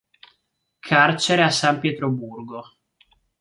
Carcere 0.79 1.43
a 1.43 1.51
San 1.51 1.79
Pietroburgo. 1.79 2.61